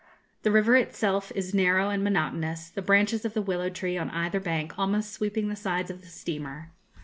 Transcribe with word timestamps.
The 0.41 0.49
river 0.49 0.75
itself 0.77 1.31
is 1.35 1.53
narrow 1.53 1.91
and 1.91 2.03
monotonous, 2.03 2.69
the 2.71 2.81
branches 2.81 3.23
of 3.23 3.35
the 3.35 3.41
willow 3.43 3.69
tree 3.69 3.99
on 3.99 4.09
either 4.09 4.39
bank 4.39 4.79
almost 4.79 5.13
sweeping 5.13 5.47
the 5.47 5.55
sides 5.55 5.91
of 5.91 6.01
the 6.01 6.07
steamer. 6.07 6.71